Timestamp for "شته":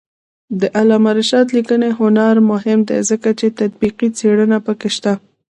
4.95-5.13